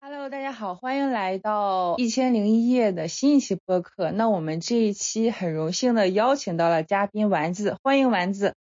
[0.00, 4.12] Hello，大家好，欢迎来到一千零一夜的新一期播客。
[4.12, 8.54] 那我们这一期很荣幸的邀请到了嘉宾丸子，欢迎丸子。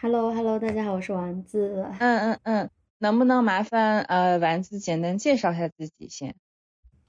[0.00, 1.86] Hello，Hello，大家好，我是丸子。
[1.98, 6.34] 嗯嗯嗯，能不能麻烦呃丸子简单介绍一下自己先？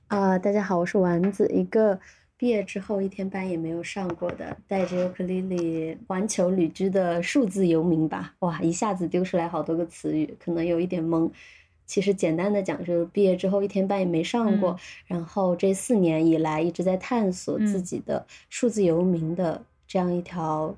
[0.07, 2.01] 啊、大家好，我是丸子，一个
[2.43, 8.35] 毕业之后一天班也没有上过的，带着尤克里里环球旅居的数字游民吧。
[8.39, 11.31] 哇，一下子丢出来好多个词语，可能有一点懵。
[11.85, 20.75] 其实简单的讲，就是毕业之后一天班也没上过，嗯然后这四年以来一直在探索嗯自己的数字游民的这样一条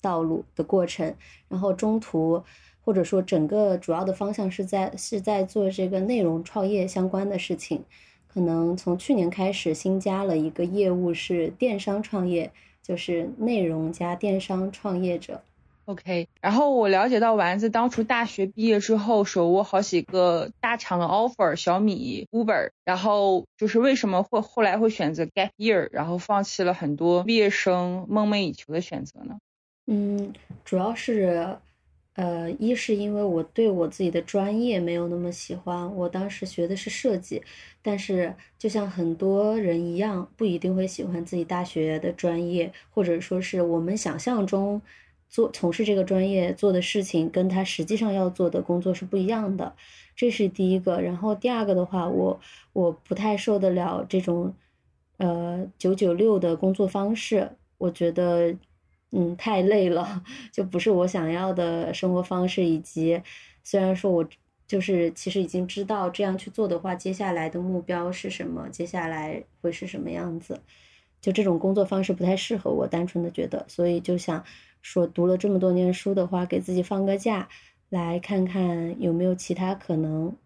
[0.00, 1.12] 道路的过程，
[1.48, 2.40] 然后中途
[2.84, 7.82] 或者说整个主要的方向是在是在做这个内容创业相关的事情。
[8.32, 12.50] 可能从去年开始新加了一个业务是电商创业，
[12.82, 15.42] 就是内容加电商创业者。
[15.86, 29.38] OK，然后我了解到丸子当初大学毕业之后手握好几个大厂的 offer，小米、Uber，然后就是为什么会后来会选择 gap year，然后放弃了很多毕业生梦寐以求的选择呢？
[29.86, 31.56] 嗯，主要是，
[32.18, 37.40] 呃，一是因为我对我自己的专业没有那么喜欢，我当时学的是设计，
[37.80, 44.82] 但是就像很多人一样，不一定会喜欢自己大学的专业，或者说是我们想象中
[45.28, 49.76] 做从事这个专业做的事情，跟他实际上要做的工作是不一样的，
[50.16, 51.00] 这是第一个。
[51.00, 52.40] 然后第二个的话，我
[52.72, 54.52] 我不太受得了这种，
[55.18, 58.56] 呃，九九六的工作方式，我觉得。
[59.10, 62.64] 嗯，太累了，就不是我想要的生活方式。
[62.64, 63.20] 以及，
[63.64, 64.28] 虽然说我
[64.66, 70.60] 就是其实已经知道这样去做的话，接下来的目标是什么，接下来会是什么样子，
[71.22, 72.86] 就这种工作方式不太适合我。
[72.86, 74.44] 单纯的觉得，所以就想
[74.82, 77.48] 说，读了这么多年书的话，给自己放个假，
[77.88, 80.36] 来看看有没有其他可能。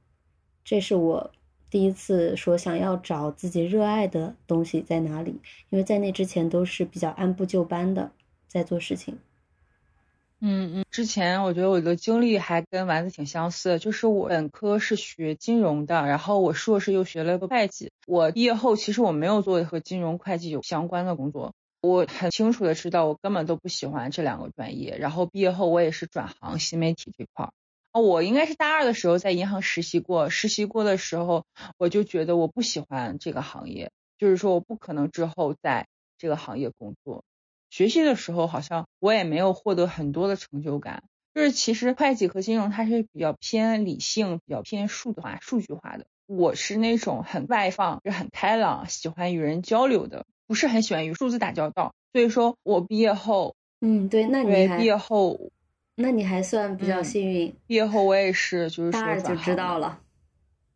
[0.64, 1.32] 这是我
[1.68, 5.40] 第一次说想要找自己热爱的东西在哪里，
[5.70, 8.12] 因为在那之前都是比较按部就班的。
[8.52, 9.18] 在做事情，
[10.40, 17.90] 嗯嗯，之前我觉得我的经历还跟丸子挺相似，就是我本科是学金融的，然后我硕士又学了个会计。
[18.06, 24.98] 我毕业后其实我没有做和金融会计有相关的工作，我很清楚的知道我根本都不喜欢这两个专业。
[24.98, 27.52] 然后毕业后我也是转行新媒体这块儿。
[27.98, 31.46] 我应该是大二的时候在银行实习过，实习过的时候
[31.78, 35.86] 我就觉得我不喜欢这个行业，就是说我不可能之后在
[36.18, 37.24] 这个行业工作。
[37.72, 46.04] 学习的时候好像我也没有获得很多的成就感，就是其实会计和金融它是比较偏理性、比较偏数字化、数据化的。
[46.26, 51.94] 我是那种很外放、就很开朗、喜欢与人交流的，不是很喜欢与数字打交道。
[52.12, 55.50] 所以说我毕业后，嗯，对，那你毕业后，
[55.94, 59.98] 那你还算比较嗯幸运，毕业后我也是就是说大二就知道了。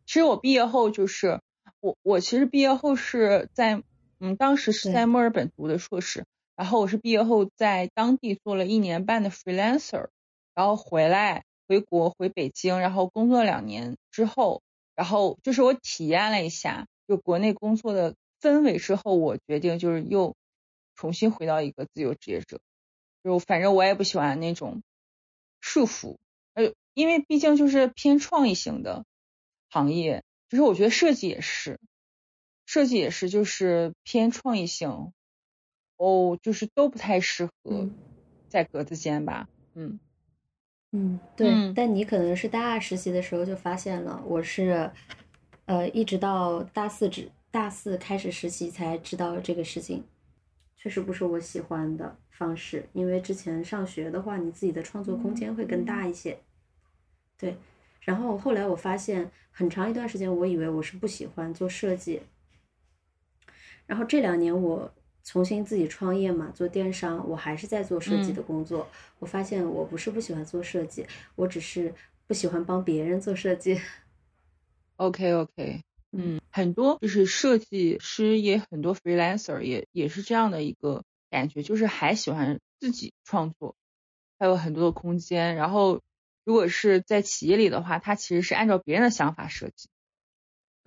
[0.07, 1.41] 其实我毕业后就是
[1.81, 3.83] 我我其实毕业后是在
[4.19, 6.25] 嗯当时是在墨尔本读的硕士。
[6.57, 10.09] 然后我是毕业后在当地做了一年半的 freelancer，
[10.55, 14.63] 然后回来回国回北京，然后工作两年之后，
[14.95, 20.35] 然后就是我体验了一下就国内工作的氛围之后，我决定就是又
[20.95, 22.59] 重新回到一个自由职业者，
[23.23, 24.83] 就反正我也不喜欢那种
[25.61, 26.17] 束缚，
[26.55, 29.05] 呃，因为毕竟就是偏创意型的
[29.69, 31.79] 行业，就是我觉得设计也是，
[32.65, 35.13] 设计也是就是偏创意性。
[35.97, 37.95] 哦，就是都不太适合嗯。
[38.49, 39.99] 在格子间吧，嗯。
[40.93, 41.75] 嗯，对，嗯。
[41.75, 44.91] 但你可能是大二实习的时候就发现了，我是，
[45.65, 50.05] 呃，一直到大四只大四开始实习才知道这个事情，
[50.77, 56.39] 确实不是我喜欢的方式，因为之前上学的话，你自己的创作空间会更大一些，
[57.37, 57.57] 对，
[58.01, 62.23] 然后后来我发现很长一段时间，我以为我是不喜欢做设计，
[63.87, 64.95] 然后这两年我。
[65.27, 68.83] 重新自己创业嘛，做电商，我还是在做设计的工作。
[68.83, 68.87] 嗯、
[69.19, 71.93] 我发现我不是不喜欢做设计，我只是
[72.29, 73.81] 不喜欢帮别人做设计。
[74.95, 75.83] OK OK，
[76.17, 83.75] 嗯，很多就是设计师也很多 freelancer 也也是这样的一个感觉，就是还喜欢自己创作，
[84.39, 85.57] 还有很多的空间。
[85.57, 86.01] 然后
[86.45, 89.89] 如果是在企业里的话，他其实是按照别人的想法设计。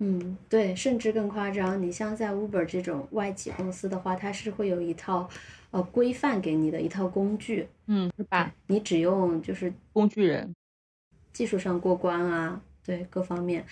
[0.02, 1.80] 嗯，对，甚至更夸张。
[1.80, 5.28] 你像在 Uber 这种外企公司的话，它是会有一套
[5.70, 8.54] 呃规范给你的一套工具，嗯，是吧？
[8.66, 10.54] 你只用就是工具人，
[11.34, 13.66] 技术上过关啊，对各方面，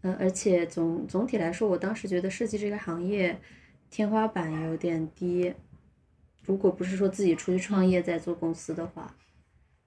[0.00, 3.38] 嗯、呃，而且总总体来说，我当时觉得设计这个行业
[3.90, 5.52] 天花板有点低。
[6.46, 9.14] 如果不是说自己出去创业再做公司的话，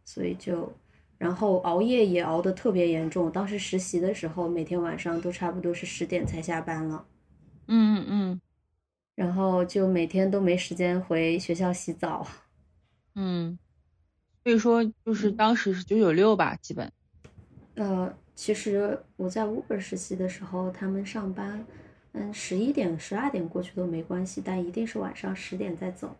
[0.05, 0.71] 所以就，
[1.17, 3.31] 然后熬夜也熬得特别严重。
[3.31, 7.05] 当时实习的时候，每天晚上都差不多是十点才下班了。
[7.67, 8.41] 嗯嗯嗯。
[9.15, 12.27] 然后就每天都没时间回学校洗澡。
[13.15, 13.57] 嗯。
[14.43, 16.89] 所以说，就是当时是九九六吧，基本。
[17.75, 21.65] 呃，其实我在 Uber 实习的时候，他们上班，
[22.13, 26.15] 嗯，十一点、十二点过去都没关系，但一定是晚上十点再走。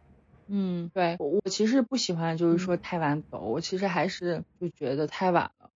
[0.49, 5.69] 嗯，对我我其实不喜欢，就是说太晚走，我其实还是就觉得太晚了，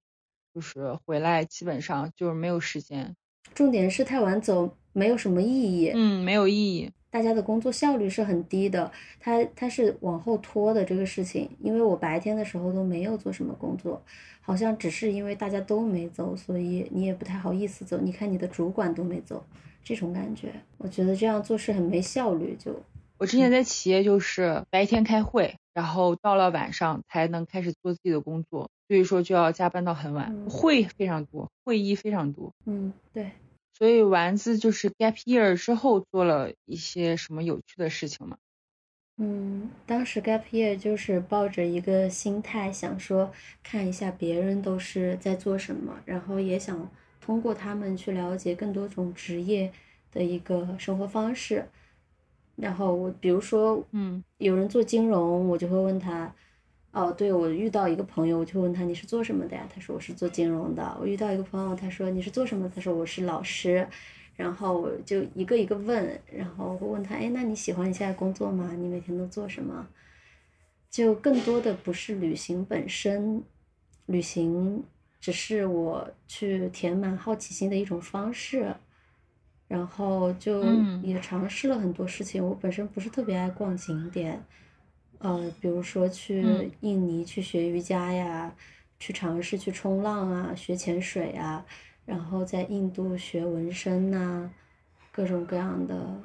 [0.54, 3.16] 就是回来基本上就是没有时间。
[3.54, 5.92] 重点是太晚走没有什么意义。
[5.94, 6.92] 嗯，没有意义。
[7.10, 8.90] 大家的工作效率是很低的，
[9.20, 14.02] 他他是往后拖的这个事情，因为我白天的时候都没有做什么工作，
[14.40, 17.98] 好像只是因为大家都没走，所以你也不太好意思走。
[17.98, 19.44] 你看你的主管都没走，
[19.84, 22.56] 这种感觉，我觉得这样做事很没效率。
[22.58, 22.82] 就。
[23.22, 32.52] 我之前在企业就是白天开会，然后到了晚上才能开始做自己的工作，所以说就要加班到很晚，会非常多，会议非常多。
[32.66, 33.30] 嗯，对。
[33.78, 38.38] 所以丸子就是 gap year 之后做了一些什么有趣的事情吗？
[39.18, 43.32] 嗯，当时 gap year 就是抱着一个心态，想说
[43.62, 46.90] 看一下别人都是在做什么，然后也想
[47.24, 49.72] 通过他们去了解更多种职业
[50.12, 51.70] 的一个生活方式。
[52.56, 56.34] 然后我比如说，嗯，有人做金融，我就会问他，
[56.92, 59.68] 哦，对我遇到一个朋友，我就问他你是做什么的呀？
[59.74, 60.98] 他说我是做金融的。
[61.00, 62.72] 我遇到一个朋友，他说你是做什么？
[62.74, 63.88] 他说我是老师。
[64.38, 68.72] 然后我就一个一个问，然后会问他，哎，那你喜欢你现在工作吗？
[68.76, 69.88] 你每天都做什么？
[70.90, 73.44] 就更多的不是旅行本身，
[74.08, 74.84] 旅行
[75.20, 78.74] 只是我去填满好奇心的一种方式。
[79.72, 80.62] 然后就
[81.02, 82.46] 也尝试了很多事情。
[82.46, 84.44] 我本身不是特别爱逛景点，
[85.20, 88.54] 呃，比如说去印尼去学瑜伽呀，
[89.00, 91.66] 去尝试去冲浪啊，学潜水啊，
[92.06, 94.52] 然后在印度学纹身呐，
[95.10, 96.22] 各种各样的，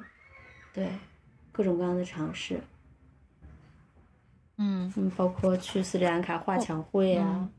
[0.73, 0.89] 对，
[1.53, 2.59] 各种各样的尝试。
[4.57, 7.49] 嗯嗯，包括去斯里兰卡画墙绘啊，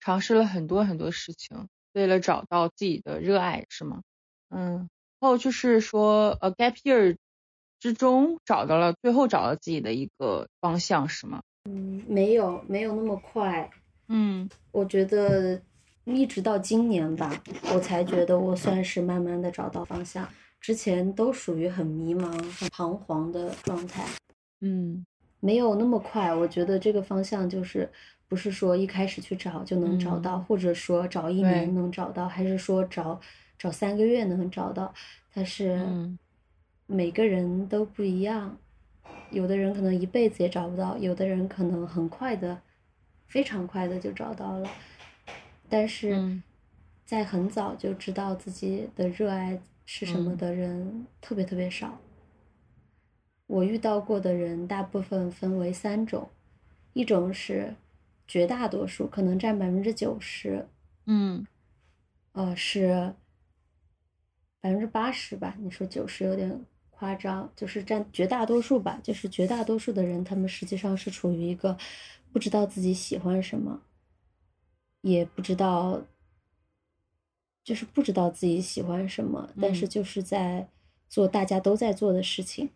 [0.00, 4.02] 尝试了很多很多事情，为了找到自己的热爱，是吗？
[4.50, 4.86] 嗯。
[5.20, 7.16] 后就是说，呃，gap year
[7.80, 11.40] 之中找到了，最后找到自己的一个方向是吗？
[11.64, 13.70] 嗯，没有，没有那么快。
[14.08, 15.60] 嗯，我觉得
[16.04, 17.30] 一直到今年吧，
[17.74, 20.28] 我才觉得我算是慢慢的找到方向。
[20.60, 24.04] 之前都属于很迷茫、很彷徨的状态。
[24.60, 25.04] 嗯，
[25.40, 26.34] 没有那么快。
[26.34, 27.88] 我觉得这个方向就是
[28.26, 33.20] 不是说一开始去找就能找到，或者说找一年能找到，还是说找。
[33.58, 34.94] 找三个月能找到，
[35.34, 36.16] 但是
[36.86, 38.56] 每个人都不一样，
[39.30, 42.62] 有的人可能一辈子也找不到，有的人可能很快的，
[43.26, 44.70] 非常快的就找到了，
[45.68, 46.40] 但是
[47.04, 51.98] 在很早就知道自己的热爱是什么的人特别特别少。
[53.48, 56.28] 我遇到过的人大部分分为三种，
[56.92, 57.74] 一种是
[58.28, 60.68] 绝大多数，可能占百分之九十，
[61.06, 61.44] 嗯，
[62.32, 63.14] 呃是。
[64.60, 68.98] 百分之八十吧，你说九十有点夸张，就是占绝大多数吧。
[69.02, 71.78] 就是绝大多数的人，他们实际上是处于一个
[72.32, 73.82] 不知道自己喜欢什么，
[75.00, 76.02] 也不知道，
[77.62, 80.68] 就是不知道自己喜欢什么，但是就是在
[81.08, 82.70] 做大家都在做的事情，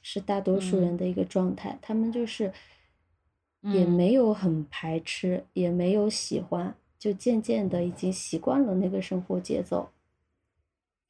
[0.00, 1.78] 是大多数人的一个状态。
[1.82, 2.52] 他们就是
[3.60, 9.90] 也没有很排斥，也没有喜欢，就渐渐的已经习惯了那个生活节奏。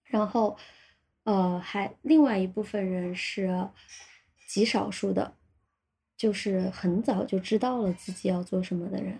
[0.06, 0.56] 然后，
[1.24, 3.68] 呃，还另外一部分人是
[4.48, 5.34] 极少数的，
[6.16, 9.18] 就是很早就知道了自己要做什么的人，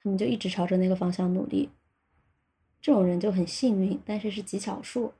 [0.00, 1.70] 他们就一直朝着那个方向努力。
[2.80, 5.12] 这种人就很幸运，但是是极少数，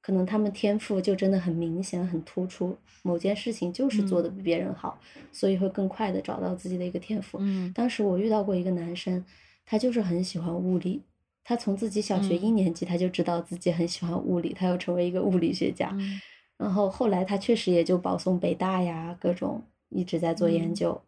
[0.00, 4.98] 可能他们天赋就真的很明显、很突出，某件事情就是做的比别人好，
[5.30, 7.38] 所以会更快的找到自己的一个天赋。
[7.40, 9.24] 嗯，当时我遇到过一个男生，
[9.64, 11.02] 他就是很喜欢物理。
[11.44, 15.92] 他从自己小学一年级他就知道自己很喜欢物理，他要成为一个物理学家。
[16.56, 21.02] 然后后来他确实也就保送北大呀，各种一直在做研究。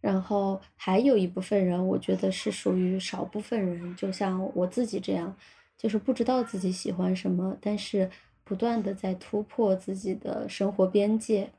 [0.00, 5.36] 然后还有一部分人，我觉得是属于少部分人，就像我自己这样，
[5.76, 8.08] 就是不知道自己喜欢什么，但是
[8.44, 11.50] 不断的在突破自己的生活边界，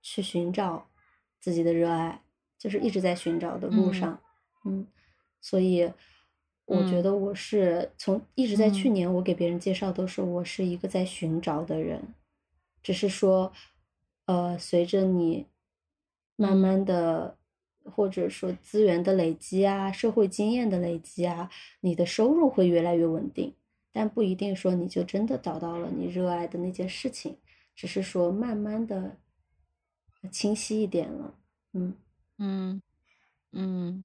[0.00, 0.86] 去寻找
[1.38, 2.22] 自己的热爱，
[2.58, 4.18] 就是一直在寻找的路上。
[4.64, 4.86] 嗯，
[5.42, 5.92] 所以。
[6.66, 7.02] 我觉嗯。
[7.02, 8.90] 得我是从一直在去嗯。
[8.90, 12.14] 年，我给别人介绍都是我是一个在寻找的人，
[12.82, 13.52] 只是说，
[14.26, 15.46] 呃，随着你
[16.36, 16.56] 慢嗯。
[16.56, 17.36] 慢的，
[17.84, 23.54] 或者说资源的累积啊，社会经验的累积啊，你的收入会越来越稳定，
[23.92, 27.36] 但不一定说你就真的找到了你热爱的那件事情，
[27.76, 29.18] 只是说慢慢的
[30.30, 31.34] 清晰一点了，
[31.74, 31.94] 嗯。
[32.38, 32.82] 嗯
[33.52, 34.04] 嗯，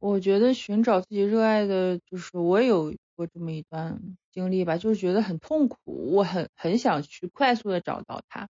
[0.00, 4.00] 我觉得寻找自己热爱的，就是我也有过这么一段
[4.32, 5.76] 经历吧，就是觉得很痛苦，
[6.12, 8.48] 我很很想去快速的找到它，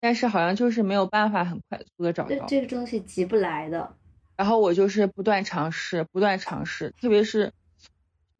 [0.00, 2.28] 但是好像就是没有办法很快速的找到。
[2.28, 3.96] 这这个东西急不来的，
[4.36, 7.52] 然后我就是不断尝试，不断尝试，特别是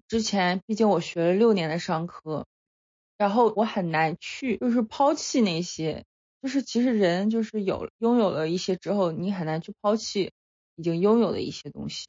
[0.09, 2.45] 之前，毕竟我学了六年的商科，
[3.16, 6.04] 然后我很难去就是抛弃那些，
[6.42, 10.33] 就是其实人就是有拥有了一些之后，你很难去抛弃
[10.76, 12.06] 已经拥有的一些东西。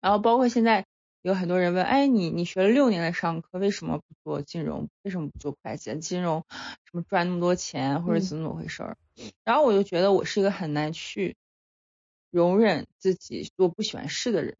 [0.00, 0.84] 然后包括现在
[1.22, 4.88] 有很多人问，哎，你你学了六年的商科，为什么不做金融？
[5.02, 5.96] 为什么不做会计？
[6.00, 8.98] 金融什么赚那么多钱，或者嗯怎么怎么回事儿？
[9.44, 11.36] 然后我就觉得我是一个很难去
[12.30, 14.56] 容忍自己做不喜欢事的人，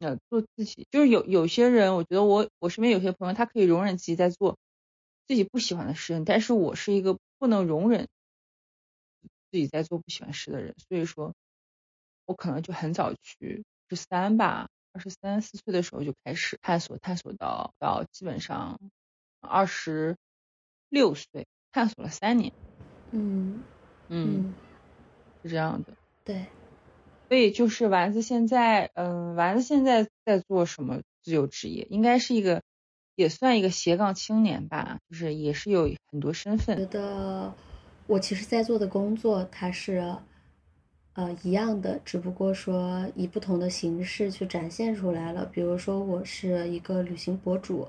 [0.00, 4.58] 呃，做自己就是有有些人，我觉得我我身边有些朋友，他可以容忍自己在做
[5.28, 8.08] 自己不喜欢的事情，但是我是一个不能容忍
[9.52, 11.32] 自己在做不喜欢事的人，所以说，
[12.32, 18.80] 我可能就很早去十三吧，二十三四岁的时候就开始探索，探索到到基本上
[19.40, 20.16] 二十
[20.88, 22.50] 六岁，探索了三年，
[23.10, 23.62] 嗯
[24.08, 24.54] 嗯，嗯，
[25.42, 25.92] 是这样的。
[26.24, 26.46] 对，
[27.28, 31.86] 所以就是丸子现在，嗯，丸子现在在做什么自由职业？
[31.90, 32.62] 应该是一个，
[33.14, 36.86] 也算一个斜杠青年吧，就是也是有很多身份觉。
[36.86, 37.52] 得
[38.06, 40.16] 我其实在做的工作它是
[41.14, 45.44] 呃一样的，只不过说以不同的形式去展现出来了。
[45.46, 47.88] 比如说我是一个旅行博主，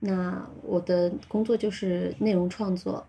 [0.00, 3.06] 那我的工作就是内容创作。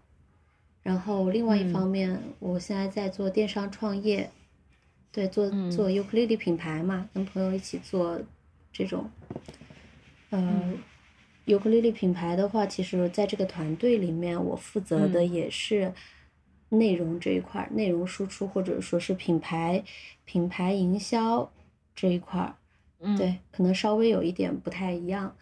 [0.84, 1.74] 然后另外一嗯。
[1.74, 4.30] 方面，我现在在做电商创业，
[5.12, 5.70] 对，做嗯。
[5.70, 8.22] 做尤克里里品牌嘛，跟朋友一起做
[8.72, 9.10] 这种，
[10.30, 10.78] 呃嗯，
[11.44, 15.34] 尤克里里品牌的话，其实在这个团队里面，我负责的嗯。
[15.34, 15.92] 也是
[16.70, 19.84] 内容这一块儿，内容输出或者说是品牌
[20.26, 21.50] 品牌营销
[21.96, 22.56] 这一块儿，
[23.00, 25.36] 嗯，对，可能稍微有一点不太一样，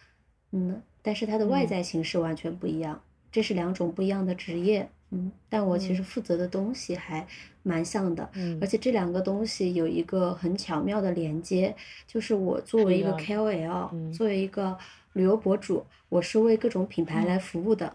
[0.52, 1.66] 嗯，但是它的外嗯。
[1.66, 3.02] 在形式完全不一样，
[3.32, 7.26] 这是两种不一样的职业，嗯，但我其实嗯负责的东西还
[7.62, 8.58] 蛮像的，嗯。
[8.60, 11.74] 而且这两个东西有一个很巧妙的连接，
[12.06, 14.12] 就是我作为一个 KOL，嗯。
[14.12, 14.78] 作为一个
[15.14, 17.26] 旅游博主，我是为各种品牌嗯。
[17.26, 17.92] 来服务的，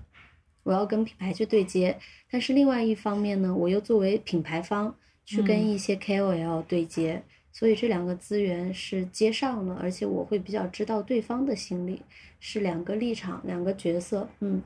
[0.64, 2.00] 我要跟品牌去对接，
[2.30, 12.02] 但是另外一方面呢，我又作为品牌方去跟嗯一些 KOL 对接，所以这两个资源是接上了，而且我会比较知道对方的心理，
[12.40, 14.62] 是两个立场，两个角色，嗯。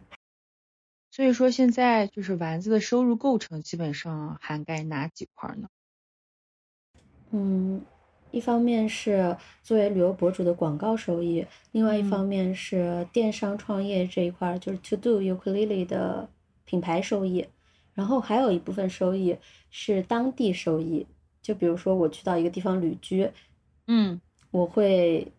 [1.12, 5.70] 所以说现在就是丸子的收入构成基本上涵盖哪几块呢？
[7.32, 7.82] 嗯，
[8.36, 12.10] 一方面是作为旅游博主的广告收益，另外一嗯。
[12.10, 16.28] 方面是电商创业这一块儿，就是 To Do Ukulele 的
[16.66, 17.48] 品牌收益，
[17.94, 19.38] 然后还有一部分收益
[19.72, 21.08] 是当地收益，
[21.42, 23.32] 就比如说我去到一个地方旅居，
[23.88, 24.20] 嗯。
[24.52, 25.32] 我会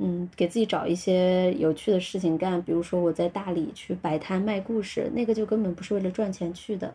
[0.00, 6.92] 嗯给自己找一些有趣的事情干，比如说我在大理去摆摊卖故事，那个就根本不是为了赚钱去的。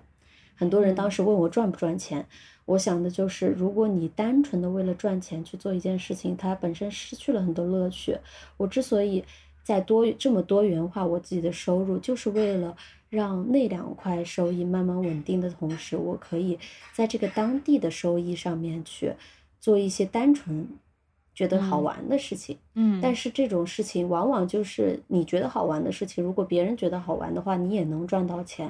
[0.55, 1.11] 很多人当嗯。
[1.11, 2.25] 时问我赚不赚钱，
[2.67, 8.17] 我想的就是，如果你单纯的为了赚钱去做一件事情，它本身失去了很多乐趣。
[8.57, 9.23] 我之所以
[9.63, 12.75] 在多这么多元化我自己的收入，就是为了
[13.09, 16.59] 让那两块收益慢慢稳定的同时，我可以
[16.93, 19.13] 在这个当地的收益上面去
[19.61, 20.67] 做一些单纯
[21.33, 22.57] 觉得好嗯玩的事情。
[22.75, 28.69] 嗯，但是这种事情往往就是你觉得好玩的事情，如果别人觉得好玩的话，你也能赚到钱。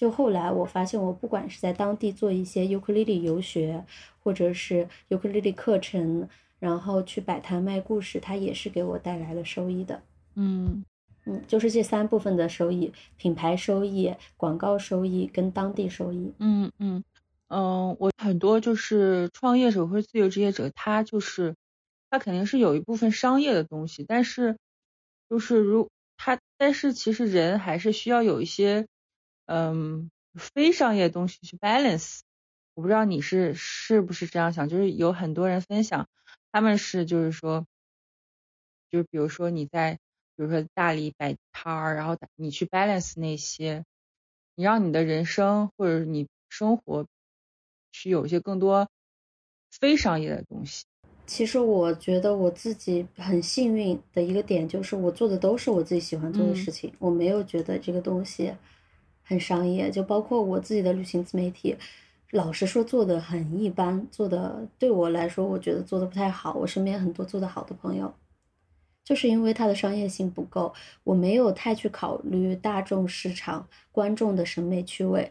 [0.00, 3.84] 就后来我发现，我不管是在当地做一些尤克里里游学，
[4.22, 6.26] 或者是尤克里里课程，
[6.58, 10.00] 然后去摆摊卖故事，它也是给我带来了收益的。
[10.36, 10.82] 嗯
[11.26, 16.32] 嗯，就是这三部分的收益：品牌收益、广告收益跟当地收益。
[16.38, 17.04] 嗯嗯
[17.48, 21.54] 嗯，我很多就是创业者或者自由职业者，他就是
[22.08, 24.56] 他肯定是有一部分商业的东西，但是
[25.28, 28.86] 就是如他，但是其实人还是需要有一些
[29.52, 32.20] 嗯非商业东西去 balance。
[32.74, 36.08] 我不知道你是是不是这样想，就是有很多人分享，
[36.52, 37.66] 他们是就是说，
[38.88, 39.98] 就比如说你在
[40.36, 43.84] 比如说大理摆摊儿，然后你去 balance 那些，
[44.54, 47.06] 你让你的人生或者你生活
[47.90, 48.88] 去有一些更多
[49.70, 50.84] 非商业的东西。
[51.26, 58.54] 其实我觉得我自己很幸运的一个点就是我做的都是我自己喜欢做的事情，我没有觉得这个东西
[59.30, 59.88] 很商业。
[59.88, 61.76] 就包括我自己的旅行自媒体，
[62.32, 66.54] 老实说做的很一般，做的对我来说我觉得做的不太好。
[66.54, 68.12] 我身边很多做的好的朋友，
[69.04, 75.30] 就是因为它的商业性不够，我没有太去考虑大众市场观众的审美趣味。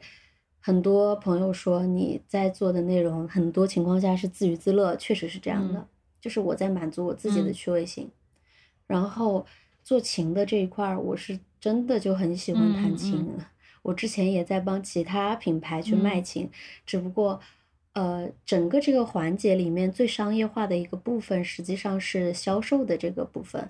[0.62, 5.88] 很多朋友说你在做的内容，很多情况下是自娱自乐，确实是这样的，
[6.22, 8.10] 就是我在满足我自己的趣味性。
[8.86, 9.46] 然后
[9.84, 13.25] 做琴的这一块儿，我是真的就很喜欢弹琴。
[13.81, 16.50] 我之前也在帮其他品牌去卖琴，
[16.86, 17.39] 只不过，
[17.93, 23.69] 呃，整个这个环节里面最商业化的一个部分，实际上是销售的这个部分，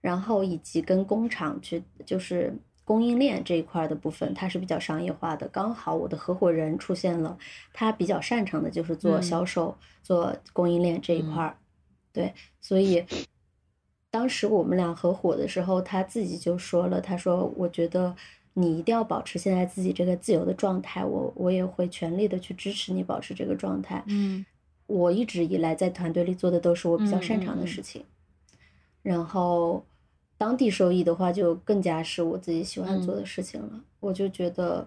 [0.00, 2.56] 然后以及跟工厂去就是。
[2.86, 5.48] 供应链这一块的部分，它是比较商业化的。
[5.48, 7.36] 刚好我的合伙人出现了，
[7.72, 11.58] 他比较擅长的就是做销售、做供应链这一块儿。
[12.12, 13.04] 对，所以
[14.08, 18.14] 当时我们俩合伙的时候，他自己就说了，他说：“我觉得
[18.58, 24.44] 你一定要保持现在自己这个自由的状态，我我也会全力的去支持你保持这个状态。”嗯，
[24.86, 28.04] 我一直以来在团队里做的都是我比较擅长的事情，
[29.02, 29.84] 然后。
[30.38, 33.80] 当地收益的话，就更加是我自己喜欢做的事情了。
[34.00, 34.86] 我就觉得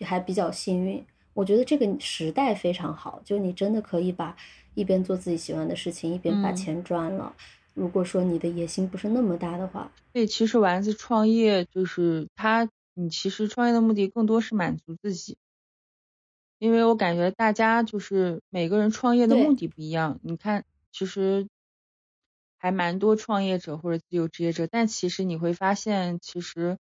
[0.00, 1.02] 还比较幸运。
[1.32, 4.36] 我觉得这个时代非常好，就你真的可以把
[4.74, 7.34] 一边做自己喜欢的事情，一边把钱赚了。
[7.72, 12.68] 如果说你的野心不是那么大的话，对，其实丸子创业就是他，
[13.00, 15.36] 你其实创业的目的更多是满足自己，
[16.58, 20.20] 因为我感觉大家就是每个人创业的目的不一样。
[20.22, 21.48] 你看，其实。
[22.62, 26.76] 还蛮多创业者或者自由职业者，但其实你会发现，其实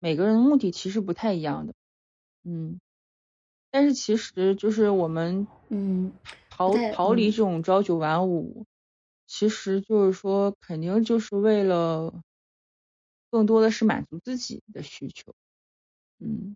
[0.00, 1.74] 每个人的目的其实不太一样的，
[2.42, 2.80] 嗯，
[3.70, 6.12] 但是其实就是我们，嗯，
[6.50, 8.66] 逃逃离这种朝九晚五，
[9.28, 12.20] 其实就是说肯定就是为了，
[13.30, 15.36] 更多的是满足自己的需求，
[16.22, 16.54] 嗯，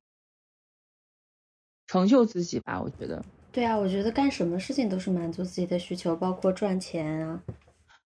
[1.86, 3.24] 成就自己吧，我觉得。
[3.50, 7.42] 对啊，我觉得干什么事情都是满足自己的需求，包括赚钱啊。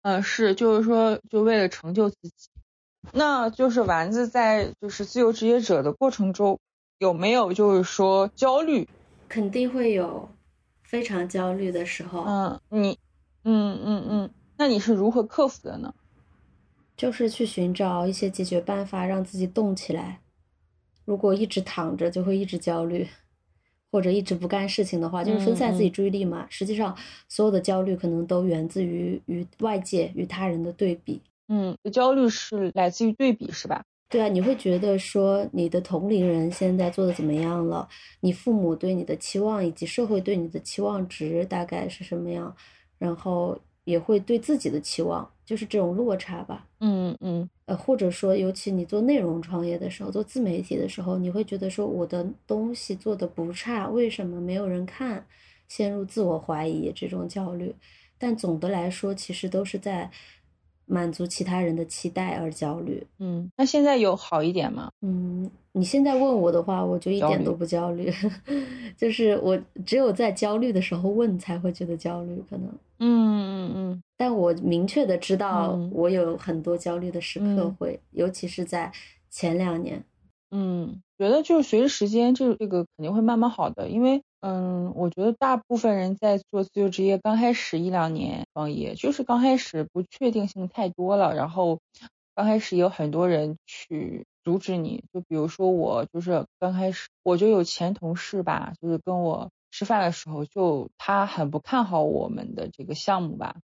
[0.02, 2.50] 呃，是，就是说，就为了成就自己，
[3.14, 6.60] 那就是丸子在就是自由职业者的过程中，
[6.98, 8.88] 有没有就是说焦虑？
[9.30, 10.30] 肯定会有
[10.84, 12.24] 非常焦虑的时候。
[12.26, 12.98] 嗯，你，
[13.44, 15.94] 嗯嗯嗯，那你是如何克服的呢？
[16.96, 20.20] 就是去寻找一些解决办法，让自己动起来。
[21.08, 23.08] 如果一直躺着，就会一直焦虑。
[23.90, 26.46] 或者一直不干事情的话，就是分散自己注意力嘛。
[26.50, 26.96] 实际上，
[27.30, 31.22] 所有的焦虑可能都源自于与外界、与他人的对比。
[31.48, 33.82] 嗯，焦虑是来自于对比，是吧？
[34.10, 37.88] 对啊，你会觉得说你的同龄人现在做的怎么样了？
[38.20, 42.54] 你父母对你的期望以及社会对你的期望值大概是什么样？
[43.00, 45.28] 然后也会对自己的期望。
[45.46, 55.26] 就是这种落差吧，嗯嗯，呃，或者说，尤其你做内容创业的时候，做自媒体的时候，你会觉得说我的东西做的不差，为什么没有人看？
[55.70, 57.74] 陷入自我怀疑这种焦虑，
[58.18, 60.12] 但总的来说，其实都是在。
[60.88, 64.90] 满足其他人的期待而焦虑，嗯，那现在有好一点吗？
[65.02, 68.12] 嗯，你现在问我的话，我就一点都不焦虑，
[68.98, 72.68] 就是我只有在焦虑的时候问才会觉得焦虑，可能，
[73.00, 78.92] 嗯嗯嗯，但我明确的知道我有很多焦虑的时刻会，尤其是在
[79.30, 80.02] 前两年，
[80.52, 84.24] 嗯，觉得就是随着时间，这这个肯定会慢慢好的，因为。
[84.42, 91.80] 嗯，我觉得大部分人在做自由职业刚开始一两年创业，就是刚开始不确定性太多了，然后
[92.36, 103.56] 刚开始有很多人去阻止你，就比如说我，就是刚开始我就有前同事吧，就是跟我吃饭的时候，就他很不看好我们的这个项目吧，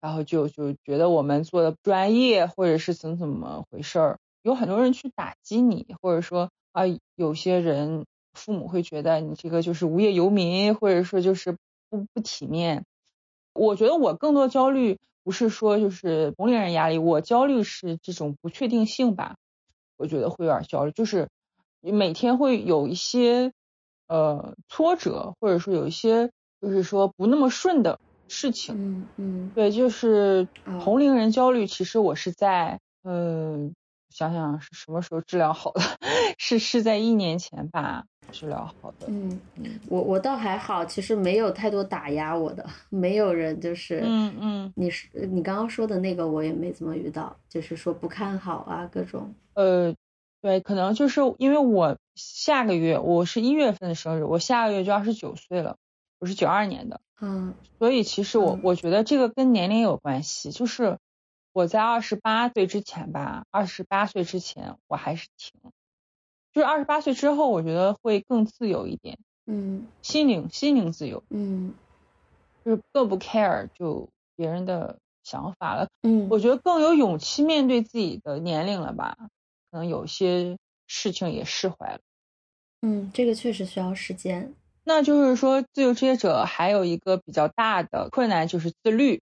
[0.00, 6.84] 然后就就觉得我们做的不专业，或者是怎么怎么回事儿，有很多人去打击你，或者说啊，
[7.16, 8.06] 有些人。
[8.36, 11.56] 父母会觉得你这个就是无业游民，或者说就是
[11.90, 12.84] 不不体面。
[13.54, 19.36] 我觉得我更多焦虑不是说就是同龄人压力，我焦虑是这种不确定性吧。
[19.96, 21.28] 我觉得会有点焦虑，就是
[21.80, 23.52] 每天会有一些
[24.06, 28.76] 呃挫折，或者说有一些就是说不那么顺的事情。
[28.76, 30.46] 嗯嗯，对，就是
[30.84, 33.74] 同龄人焦虑，其实我是在嗯。
[34.08, 35.80] 想想是什么时候治疗好的？
[36.36, 39.06] 是是在一年前吧，治疗好的。
[39.08, 49.34] 嗯嗯，我我倒还好，其实没有太多打压我的， 没有人就是嗯嗯，你是你刚刚说的那个我也没怎么遇到，就是说不看好啊各种。
[49.54, 49.94] 呃，
[50.42, 55.76] 对，可能就是因为我下个月我是一月份的生日，我下个月就二十九岁了，
[56.18, 60.98] 我是九二年的，嗯所以其实我嗯我觉得这个跟年龄有关系，就是
[61.54, 65.58] 我在二十八岁之前吧，二十八岁之前我还是挺，
[66.56, 71.74] 就是二十八岁之后，我觉得会更自由一点，嗯心灵心灵自由，嗯
[72.64, 75.86] 就是更不 care 就别人的想法了。
[76.02, 79.18] 嗯，我觉得更有勇气面对自己的年龄了吧，
[79.70, 82.00] 可能有些事情也释怀了。
[82.80, 84.54] 嗯，这个确实需要时间。
[84.82, 89.20] 那就是说，自由职业者还有一个比较大的困难就是自律，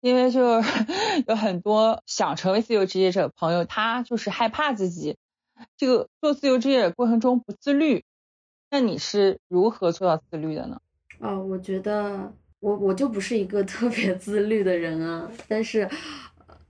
[0.00, 0.62] 因为就
[1.28, 5.18] 有很多想成为自由职业者的朋友，他就是害怕自己
[5.76, 8.04] 这个做自由职业过程中不自律。
[8.70, 10.80] 那你是如何做到自律的呢？
[11.20, 15.88] 哦，我觉得我我就不是一个 特别自律的人啊，但是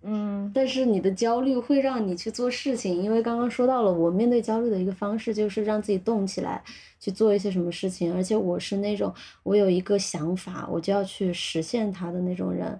[0.02, 6.62] 嗯但是你的焦虑会让你去做事情，因为刚刚说到了，我面对焦虑的一个方式就是让自己动起来，
[7.00, 12.78] 去做一些什么事情，而且我是那种我有一个想法，我就要去实现它的那种人。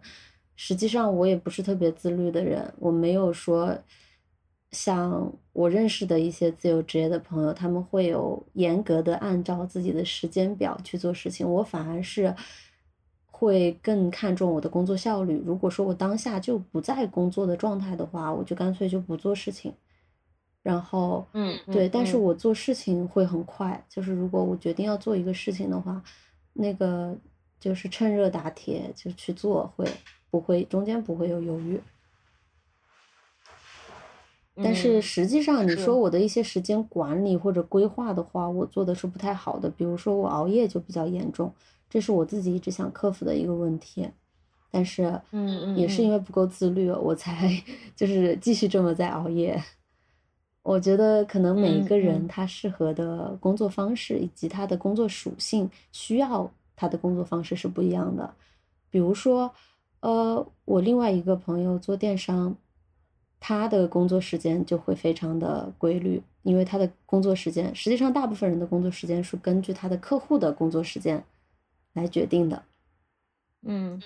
[0.57, 3.77] 实际上我也不是特别自律的人，我没有说
[4.75, 12.35] 像我认识的一些自由职业的朋友，他们会有严格的按照自己的时间表去做事情，我反而是
[13.25, 15.41] 会更看重我的工作效率。
[15.47, 19.73] 如果说我当下就不在工作的状态的话，我就干脆就不做事情。
[20.63, 26.03] 然后，嗯对，但是嗯我做事情会很快，就是如果我决定要做一个事情的话，
[26.55, 27.15] 那个
[27.61, 29.87] 就是趁热打铁就去做，会
[30.31, 31.79] 不会中间不会有犹豫？
[34.57, 39.69] 但是嗯实际上，你说我的一些时间管理或者规划的话，我做的是不太好的。
[39.69, 41.53] 比如说我熬夜就比较严重，
[41.91, 44.09] 这是我自己一直想克服的一个问题。
[44.71, 47.51] 但是，嗯嗯也是因嗯为不够自律，我才
[47.95, 49.63] 就是继续这么在熬夜。
[50.63, 58.35] 我觉得可能每一嗯个人嗯他适合的工作方式以及他的工作属性，需要他的工作方式是不一样的。
[58.91, 59.53] 比如说，
[60.01, 62.57] 呃，我另外一个朋友做电商，
[63.47, 71.23] 他的工作时间就会非常的规律，因为他的工作时间，实际上大部分人的工作时间是根据他的客户的工作时间
[71.93, 72.63] 来决定的。
[73.67, 74.01] 嗯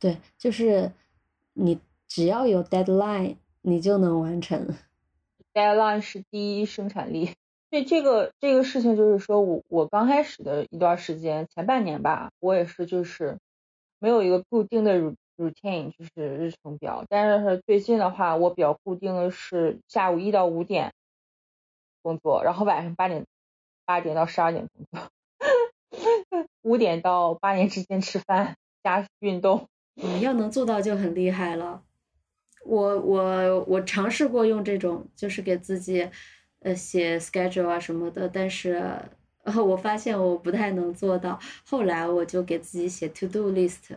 [0.00, 0.90] 对，就是
[1.52, 4.74] 你只要有 deadline，你就能完成。
[5.54, 7.30] deadline 是第一生产力。
[7.70, 13.38] 对这个这个事情，就是说我我刚开始的一段时间，前半年吧，我也是就是
[14.00, 14.98] 没有一个固定的
[15.42, 17.04] routine，就是日程表。
[17.08, 20.92] 但是最近的话，我比较固定的是下午一到五点
[22.02, 23.26] 工作，然后晚上八点
[23.84, 25.10] 八点到十二点工作，
[26.62, 29.68] 五点到八点之间吃饭加运动。
[29.96, 31.82] 嗯，要能做到就很厉害了。
[32.64, 36.08] 我我我尝试过用这种，就是给自己
[36.60, 38.74] 呃写 schedule 啊什么的，但是
[39.42, 41.38] 呃我发现我不太能做到。
[41.66, 43.96] 后来我就给自己写 to do list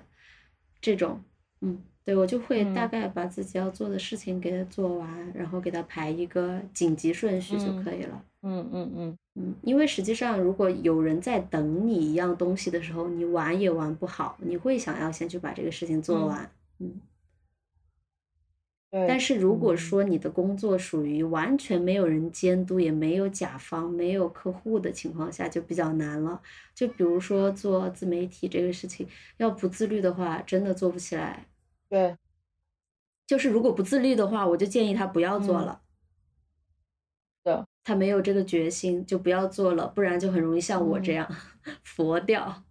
[0.81, 1.23] 这种，
[1.65, 8.23] 嗯，对我就会大嗯概把自己要做的事情给它做完，然后给它排一个紧急顺序就嗯可以了。
[8.43, 16.51] 嗯嗯嗯，嗯，因为实际上，如果有人在等你一样东西的时候，你玩也玩不好，你会想要先去把这个事情做嗯完。
[16.77, 17.01] 嗯，
[18.91, 19.07] 对。
[19.07, 26.39] 但是如果嗯说你的工作属于完全没有人监督，也没有甲方、没有客户的情况下，就比较难了。
[26.75, 31.47] 就比如说做自媒体这个事情，要不自律的话，真的做不起来。
[31.89, 32.17] 对，
[33.27, 35.81] 就是如果不自律的话，我就建议他不要做嗯了。
[37.43, 41.35] 对，他没有这个决心，就不要做了，不然就很容易像我这嗯样、
[41.83, 42.63] 佛掉。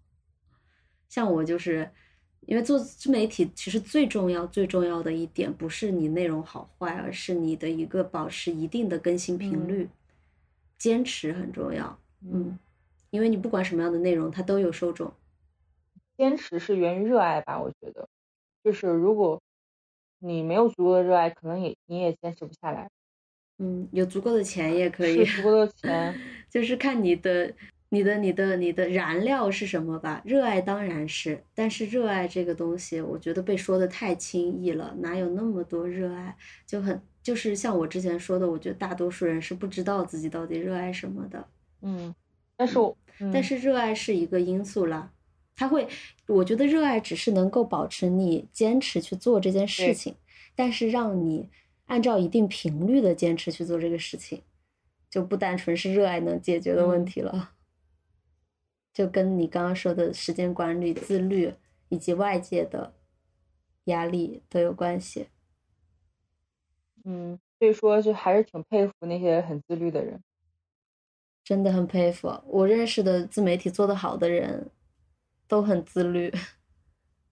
[1.09, 1.92] 像我就是，
[2.40, 9.88] 因为做自媒体，其实最重要、最重要的一点不是你内容好坏，而是你的一个保持一定的更新频嗯率，
[10.77, 11.98] 坚持很重要。
[12.22, 12.59] 嗯嗯，
[13.11, 15.12] 因为你不管什么样的内容，它都有受众。
[16.16, 18.09] 坚持是源于热爱吧，我觉得，
[18.64, 19.40] 就是如果
[20.20, 22.88] 你没有足够的热爱，可能也你也坚持不下来。
[23.59, 26.18] 嗯，有足够的钱也可以，是足够的钱，
[26.50, 27.55] 就是看你的、
[27.90, 30.20] 你的、你的、你的燃料是什么吧。
[30.24, 36.37] 热爱当然是，但是热爱这个东西，我觉得被说的太轻易了，哪有那么多热爱？
[36.66, 41.46] 就很就是像我之前说的，我觉得大多数人是不知道自己到底热爱什么的。
[41.83, 42.12] 嗯，
[42.57, 45.12] 但是我，但嗯是热爱是一个因素啦，
[45.57, 45.88] 它会，
[46.27, 50.17] 我觉得热爱只是能够保持你坚持去做这件事情，
[50.55, 51.49] 但是让你
[51.87, 54.43] 按照一定频率的坚持去做这个事情，
[55.09, 57.53] 就不单纯是热爱能解决的问嗯题了。
[58.93, 61.53] 就跟你刚刚说的时间管理、自律
[61.88, 62.95] 以及外界的
[63.85, 65.29] 压力都有关系。
[67.05, 70.23] 嗯，所以说就还是挺佩服那些很自律的人。
[71.43, 74.71] 真的很佩服我认识的自媒体做得好的人，
[75.46, 76.33] 都很自律，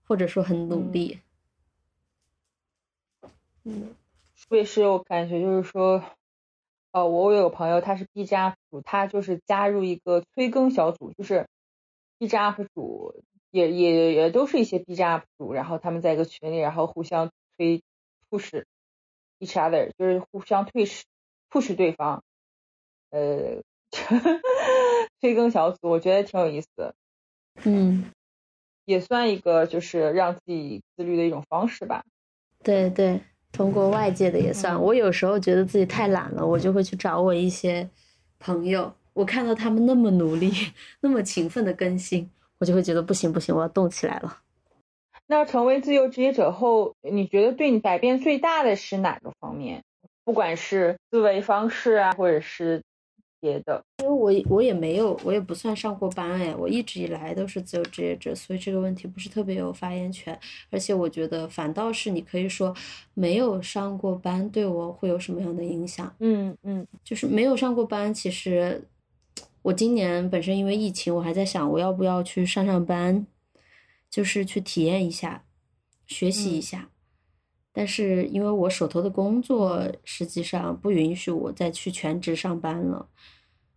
[0.05, 1.21] 或者说很努力。
[3.65, 3.95] 嗯，
[4.51, 6.03] 我也是我感觉，就是说，
[6.91, 11.47] 呃，我有个朋友他是 B 站 UP 主，他就是加入一个催更小组，就是
[12.19, 17.83] B 站 UP 主也也也都是一些 B 站 UP 主，然后他们在一个群里，然后互相推
[18.31, 18.65] push
[19.39, 20.85] each other，就是互相推
[21.49, 22.25] push 对方，
[23.11, 23.63] 呃，
[25.21, 26.95] 催更小组，我觉得挺有意思的，
[27.65, 28.05] 嗯，
[28.85, 32.05] 也算一个就是让自己自律的一种方式吧。
[32.63, 33.21] 对对。
[33.53, 37.87] 通过外界的也算，我有时候觉得自己太懒了，我就会去找我一些
[38.39, 40.51] 朋友，我看到他们那么努力、
[41.03, 44.39] 那么勤奋的更新，我就会觉得不行不行，我要动起来了。
[45.27, 49.83] 那成为自由职业者后，你觉得对你改变最大的是哪个方面？
[50.25, 52.83] 不管是思维方式啊，或者是。
[53.43, 60.39] 别的，因为我我也没有，我也不算上过班哎，我一直以来都是自由职业者，所以这个问题不是特别有发言权。
[60.71, 62.73] 而且我觉得反倒是你可以说
[63.15, 66.15] 没有上过班对我会有什么样的影响？
[66.21, 68.87] 嗯嗯，就是没有上过班，其实
[69.63, 73.27] 我今年本身因为疫情，我还在想我要不要去上上班，
[74.09, 75.43] 就是去体验一下，
[76.07, 76.89] 学习一下。
[77.75, 83.09] 但是因为我手头的工作实际上不允许我再去全职上班了，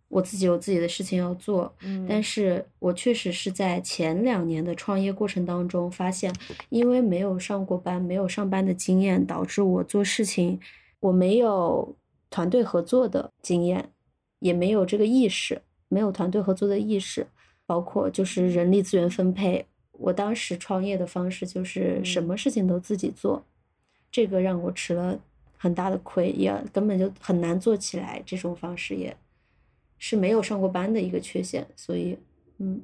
[0.08, 1.74] 我自己有自己的事情要做。
[1.80, 6.32] 嗯，但是我确实是在前两年的创业过程当中发现，
[6.68, 10.60] 因为没有上过班，没有上班的经验，导致我做事情
[11.00, 11.94] 我没有
[12.30, 13.90] 团队合作的经验，
[14.38, 17.26] 也没有这个意识，没有团队合作的意识，
[17.66, 19.66] 包括就是人力资源分配。
[19.92, 23.44] 我当时创业的方式就是什么事情都自己做。
[24.10, 25.18] 这个让我吃了
[25.56, 28.22] 很大的亏，也根本就很难做起来。
[28.24, 29.14] 这种方式也
[29.98, 32.18] 是没有上过班的一个缺陷，所以，
[32.58, 32.82] 嗯，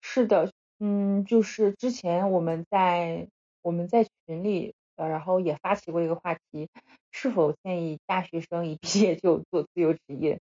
[0.00, 0.50] 是的，
[0.80, 3.28] 嗯，就是之前我们在
[3.62, 6.68] 我们在群里，呃，然后也发起过一个话题，
[7.10, 10.40] 是否建议大学生一毕业就做自由职业？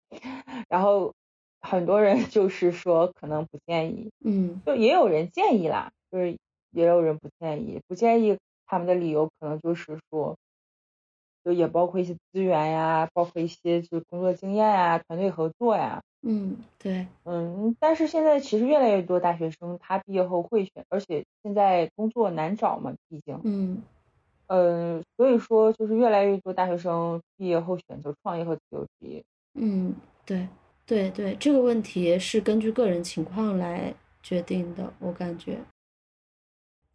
[0.68, 1.12] 然后
[1.60, 6.36] 很多人就是说可能不建议，嗯，就也有人建议啦，就是
[6.70, 8.38] 也有人不建议，不建议。
[8.72, 10.36] 他们的理由可能就是说，
[11.44, 16.02] 就也包括一些资源呀，包括一些就是工作经验呀、团队合作呀。
[16.22, 23.40] 嗯，对，嗯，但是现在其实越来越多大学生他毕业后会选，而且现在工作难找嘛，毕竟。
[23.44, 23.82] 嗯。
[24.48, 29.22] 呃，所以说就是越来越多大学生毕业后选择创业和自由职业。
[29.54, 29.94] 嗯，
[30.26, 30.48] 对，
[30.84, 35.58] 对对，这个问题是根据个人情况来决定的，我感觉。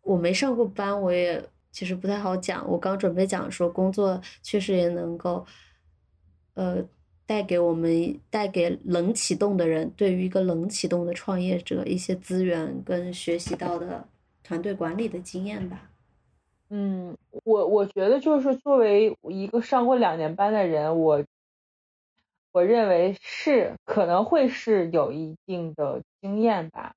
[0.02, 1.44] 我没上过班，我也。
[1.76, 5.46] 其实不太好讲，我刚准备讲说工作确实也能够，
[6.54, 6.82] 呃，
[7.26, 14.08] 带给我们带给冷启动的人，对于一个冷启动的创业者一些资源跟学习到的
[14.42, 15.92] 团队管理的经验吧。
[16.70, 21.26] 嗯，我我觉得就是作为一个上过两年班的人，我
[22.54, 26.96] 我认为是可能会是有一定的经验吧。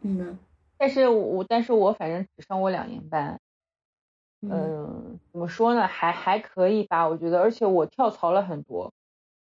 [0.00, 0.36] 嗯，
[0.76, 3.38] 但是我但是我反正只上过两年班。
[4.42, 5.86] 嗯，怎么说呢？
[5.86, 8.92] 还还可以吧，我觉得，而且我跳槽了很多。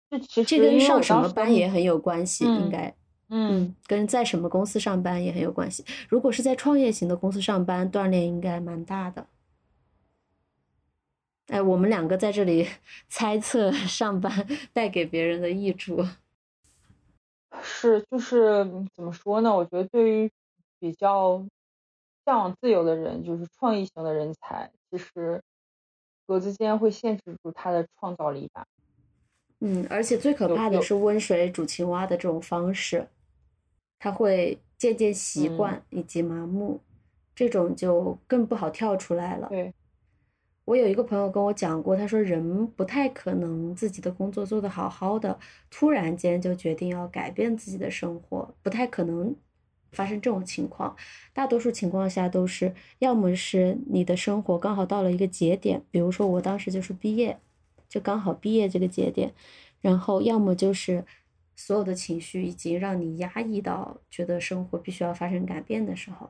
[0.09, 2.93] 这其实这跟上什么班也很有关系，应该，
[3.29, 5.85] 嗯，跟在什么公司上班也很有关系。
[6.09, 9.27] 如果是在创业型的公司上班，锻炼应该蛮大的。
[11.47, 12.67] 哎，我们两个在这里
[13.07, 16.05] 猜测上班带给别人的益处。
[17.61, 18.63] 是，就是
[18.95, 19.55] 怎么说呢？
[19.55, 20.31] 我觉得对于
[20.79, 21.45] 比较
[22.25, 24.71] 向往自由的人，就是创意型的人才。
[24.91, 25.41] 其实，
[26.25, 28.65] 格子间会限制住他的创造力吧。
[29.59, 33.07] 嗯，而且最可怕的是温水煮青蛙的这种方式，
[33.99, 36.81] 他会渐渐习惯以及麻木，
[37.35, 39.49] 这种就更不好跳出来了。
[39.49, 39.73] 对，
[40.65, 45.37] 我有一个朋友跟我讲过，他说人不太可能自己的工作做得好好的，
[45.69, 49.35] 突然间就决定要改变自己的生活，不太可能。
[49.91, 50.95] 发生这种情况，
[51.33, 57.39] 大多数情况下都是要么是你的生活刚好到了一个节点，比如说我当时就是毕业，
[57.87, 59.33] 就刚好毕业这个节点，
[59.81, 61.03] 然后要么就是
[61.55, 66.29] 所有的情绪已经让你压抑到觉得生活必须要发生改变的时候，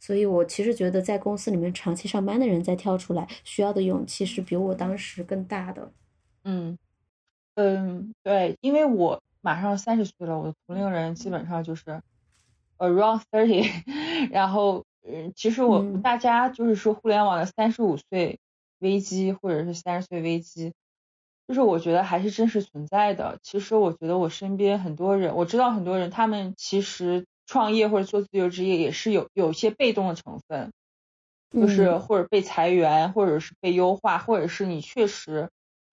[0.00, 5.92] 所以我其实觉得在公司里面长期上班的人再跳出来，需要的勇气是比我当时更大的。
[6.44, 6.76] 嗯
[7.54, 12.02] 嗯，对，因为我马上三十岁了，我的同龄人基本上就是。
[12.82, 13.70] Around thirty，
[14.32, 18.40] 然后嗯，其实我大家就是说互联网的三十五岁
[18.80, 20.72] 危机或者是三十岁危机，
[21.46, 23.38] 就是我觉得还是真实存在的。
[23.40, 30.72] 其实我觉得我身边很多人，我知道很多人，他们其实创业或者做自由职业也是有有些被动的成分，
[31.52, 35.50] 就是或者被裁员，或者是被优化，或者是你确实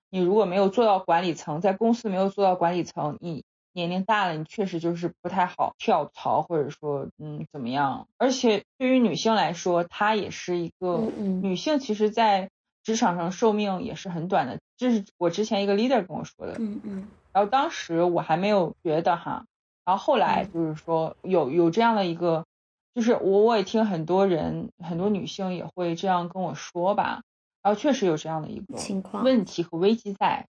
[0.09, 8.07] 你如果没有做到管理层，在公司没有做到管理层，你年龄大了，你确实就是不太好跳槽，或者说嗯怎么样。
[8.17, 12.49] 而且对于女性来说，她也是一个女性，其实在
[12.83, 14.59] 职场上寿命也是很短的。
[14.77, 16.55] 这是我之前一个 leader 跟我说的。
[16.59, 17.07] 嗯嗯。
[17.31, 19.45] 然后当时我还没有觉得哈。
[19.85, 22.45] 然后后来就是说有有这样的一个，
[22.93, 27.23] 就是我我也听很多人很多女性也会这样跟我说吧，
[27.63, 30.47] 然后确实有这样的一个情况问题和危机在，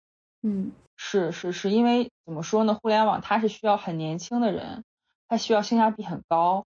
[0.43, 2.75] 嗯，是是是因为怎么说呢？
[2.75, 4.85] 互联网它是需要很年轻的人，
[5.29, 6.65] 它需要性价比很高，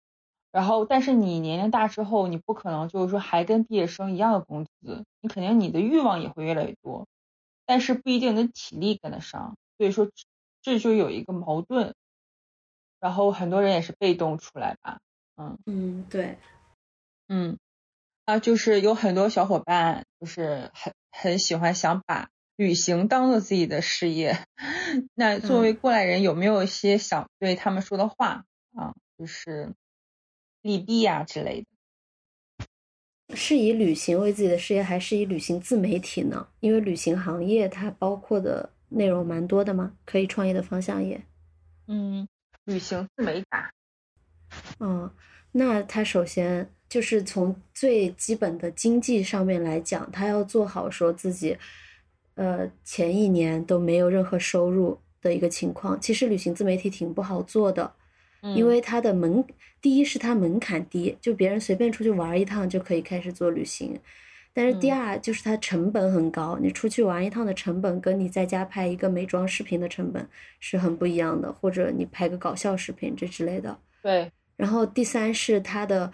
[0.51, 7.07] 然后但是你年龄大之后，你不可能就是说还跟毕业生一样的工资，你肯定你的欲望也会越来越多，
[7.67, 10.09] 但是不一定你的体力跟得上，所以说
[10.63, 11.95] 这就有一个矛盾。
[12.99, 14.99] 然后很多人也是被动出来吧，
[15.37, 16.39] 嗯嗯对，
[17.29, 17.59] 嗯
[18.25, 24.39] 啊就是有很多小伙伴就是很很喜欢想把旅行当做自己的事业，
[25.15, 28.95] 那作为过来人有没有一些想对他们说的话啊？
[29.19, 29.73] 就是
[30.63, 31.67] 利弊啊之类的。
[33.35, 36.49] 是以旅行为自己的事业，还是以旅行自媒体呢？
[36.61, 41.21] 因为旅行行业它包括的内容蛮多的嘛，可以创业的方向也，
[41.89, 42.27] 嗯。
[42.65, 43.47] 旅行自媒体，
[44.81, 45.09] 嗯，
[45.53, 51.57] 那他首先就是从最基本的经济上面来讲，他要做好说自己，
[52.37, 56.01] 呃，前一年都没有任何收入的一个情况。
[56.01, 57.93] 其实旅行自媒体挺不好做的，
[58.55, 59.45] 因为它的门，
[59.83, 63.99] 第一是它门槛低，就别人随便出去玩一趟就可以开始做旅行。
[64.53, 70.27] 但是第二就是它成本很高，你出去玩一趟的成本跟你在家拍一个美妆视频的成本
[70.61, 73.79] 是很不一样的，或者你拍个搞笑视频这之类的。
[74.03, 74.31] 对。
[74.57, 76.11] 然后第三是它的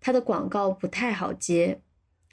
[0.00, 1.80] 它的广告不太好接，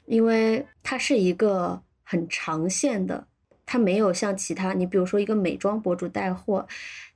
[0.06, 3.28] 因为它是一个很长线的，
[3.64, 6.66] 它没有像其他你比如说一个美妆博主带货，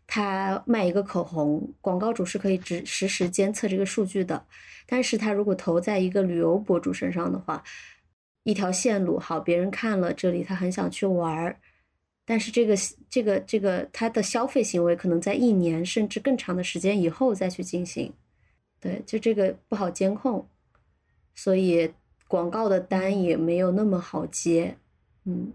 [0.07, 4.45] 他卖一个口红，广告主是可以实实时监测这个数据的，
[4.87, 7.63] 但是他如果投在一个旅游博主身上的话。
[8.49, 11.59] 一条线路好，别人看了这里，他很想去玩儿，
[12.25, 12.77] 但是这个
[13.11, 18.13] 这个这个他的消费行为可能在一年甚至更长的时间以后再去进行，
[18.79, 20.47] 对，就这个不好监控，
[21.35, 21.93] 所以
[22.29, 24.77] 广告的单也没有那么好接，
[25.25, 25.53] 嗯，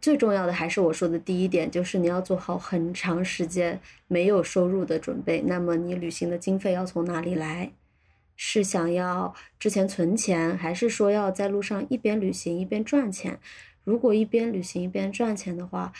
[0.00, 7.72] 最重要的还是我说的第一点，就是你要做好很长时间没有收入的准备，那么你旅行的经费要从哪里来？
[8.36, 13.40] 是想要之前存钱，还是说要在路上一边旅行一边赚钱？
[13.82, 15.92] 如果一边旅行一边赚钱的话，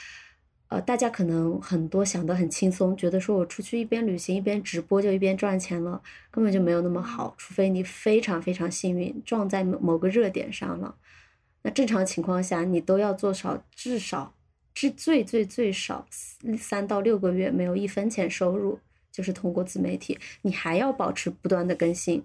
[0.69, 7.35] 呃，大家可能很多想得很轻松，觉得说我出去一边旅行一边直播就一边赚钱了，根本就没有那么好。
[7.37, 10.95] 除非你非常非常幸运撞在某个热点上了，
[11.63, 14.35] 那正常情况下你都要做少至少
[14.75, 16.07] 至最最最少
[16.59, 18.79] 三到六个月没有一分钱收入。
[19.11, 22.25] 就是通过自媒体，你还要保持不断的更新，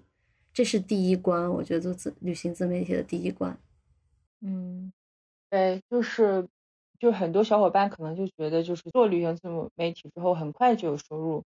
[0.52, 1.50] 这是第一关。
[1.50, 3.58] 我觉得做自旅行自媒体的第一关。
[4.40, 4.92] 嗯，
[5.50, 6.46] 对，就是
[7.00, 11.42] 就很多小伙伴可能就觉得，就是做旅行自媒体之后很快就有收入，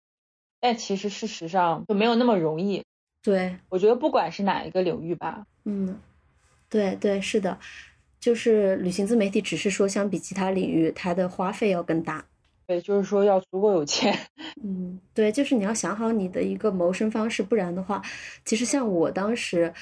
[0.60, 2.84] 但其实事实上就没有那么容易。
[3.24, 5.48] 对，我觉得不管是哪一个领域吧。
[5.64, 5.98] 嗯，
[6.70, 7.58] 对对是的，
[8.20, 12.26] 就是旅行自媒体，只是说相比其他领域，它的花费要更大。
[12.66, 14.14] 对，就是说要足够有钱。
[14.62, 18.02] 嗯，对，就是你要想好你的一个谋生方式，不然的话，
[18.44, 19.74] 其实像我当时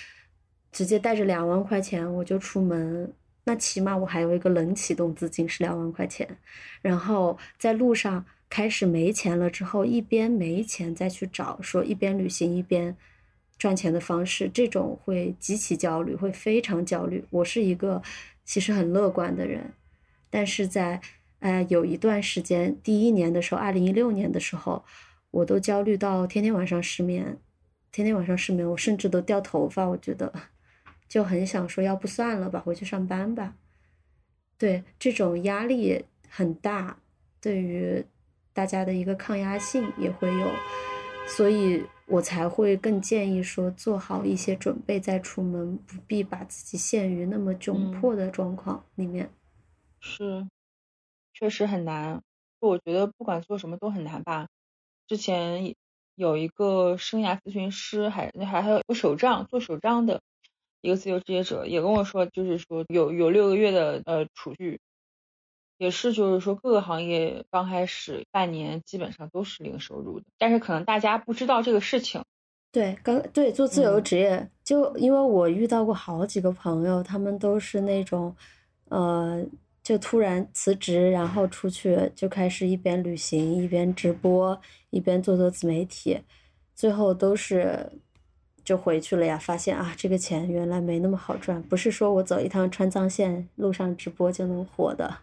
[0.71, 3.11] 直接带着两万块钱我就出门，
[3.45, 6.37] 那起码我还有一个冷启动资金是两万块钱，
[6.83, 12.95] 然后在路上开始没钱了之后，一边没钱再去找，说一边旅行一边
[13.57, 17.23] 赚钱的方式，这种会极其焦虑，会非常焦虑。
[17.29, 18.01] 我是一个
[18.43, 19.73] 其实很乐观的人，
[20.29, 21.01] 但是在。
[21.39, 24.83] 哎，有一段时间，第一年的时候，二零一六年的时候，
[25.29, 27.37] 我都焦虑到天天晚上失眠，
[27.91, 29.85] 天天晚上失眠，我甚至都掉头发。
[29.85, 30.33] 我觉得
[31.07, 33.53] 就很想说，要不算了吧，回去上班吧。
[34.57, 36.97] 对，这种压力很大，
[37.39, 38.03] 对于
[38.51, 40.47] 大家的一个抗压性也会有，
[41.27, 49.29] 所以我才会更建议说，做好一些准备再出门，不必把自己陷于那么窘迫的状况里面。
[49.99, 50.47] 是。
[51.33, 52.21] 确实很难，
[52.61, 54.47] 我觉得不管做什么都很难吧。
[55.05, 55.75] 之前
[56.15, 60.21] 有一个生涯咨询师，还还还有个手账做手账的
[60.79, 64.79] 一个自由职业者，也跟我说，就是说有有六个月的呃储蓄，
[65.77, 72.23] 也是就是说各个行业刚开始半年基本上都是零收入的，但是可能大家不知道这个事情。
[72.71, 78.35] 对，刚对做自由职业，就因为我遇到过好几个朋友，他们都是那种，
[78.89, 79.45] 呃，
[79.81, 84.59] 就突然辞职，然后出去就开始一边旅行一边直播，
[84.89, 86.19] 一边做做自媒体，
[86.73, 87.89] 最后都是
[88.65, 95.19] 就回去了呀，发现啊，这个钱原来没那么好赚，不是说我走一趟川藏线路上直播就能火的。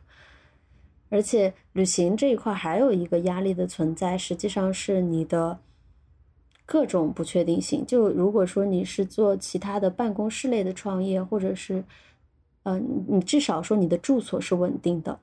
[1.12, 5.60] 而且旅行这一块还有一个压力的存在，实际上是你的。
[6.64, 11.84] 各种不确定性，就如果说你是做其他的办公室类的创业，或者是，
[12.62, 15.18] 嗯，你至少说你的住所是稳定的，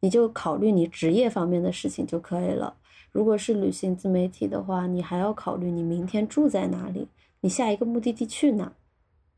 [0.00, 2.76] 你就考虑你职业方面的事情就可以了。
[3.10, 7.08] 如果是旅行自媒体的话，你还要考虑你明天住在哪里，
[7.40, 8.72] 你下一个目的地去哪，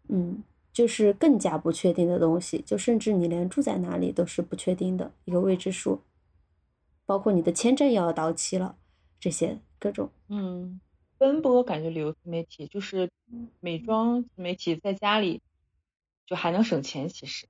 [0.08, 0.42] 嗯，
[0.76, 6.02] 就是更加不确定的东西，就甚至你连住在哪里都是不确定的一个未知数，
[7.06, 8.76] 包括你的签证也要到期了，
[9.18, 10.78] 这些各种，嗯。
[11.16, 13.10] 奔波感觉旅游自媒体就是
[13.60, 15.40] 美妆自媒体，在家里
[16.26, 17.46] 就还能省钱，其实。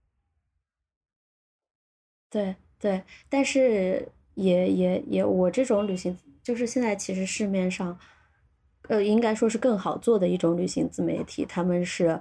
[2.31, 7.99] 对对，但是也也也，我这种旅行就是现在其实市面上，
[8.83, 12.21] 呃，应该说是更好做的一种旅行自媒体，他们是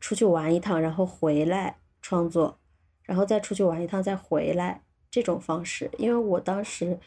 [0.00, 2.58] 出去玩一趟，然后回来创作，
[3.02, 6.98] 然后再出去玩一趟再回来这种方式，因为我当时。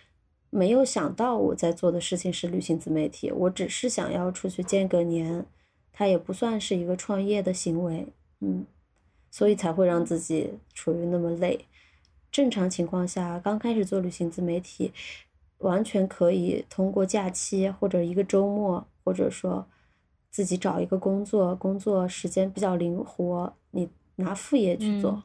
[0.52, 5.46] 没有想到我在做的事情是旅行自媒体，我只是想要出去见个年，
[5.94, 8.08] 它也不算是一个创业的行为，
[8.40, 8.66] 嗯，
[9.30, 11.68] 所以才会让自己处于那么累。
[12.32, 14.92] 正常情况下，刚开始做旅行自媒体，
[15.60, 19.68] 完全可以通过假期或者一个周末，或者说
[20.30, 25.24] 自己找一个工作，工作时间比较灵活，你拿副业去做。